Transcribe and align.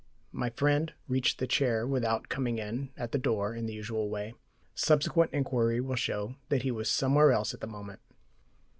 My 0.31 0.49
friend 0.49 0.91
reached 1.07 1.37
the 1.37 1.45
chair 1.45 1.85
without 1.85 2.27
coming 2.27 2.57
in 2.57 2.89
at 2.97 3.11
the 3.11 3.19
door 3.19 3.53
in 3.53 3.67
the 3.67 3.73
usual 3.73 4.09
way; 4.09 4.33
subsequent 4.73 5.31
inquiry 5.31 5.79
will 5.79 5.95
show 5.95 6.37
that 6.49 6.63
he 6.63 6.71
was 6.71 6.89
somewhere 6.89 7.31
else 7.31 7.53
at 7.53 7.61
the 7.61 7.67
moment. 7.67 7.99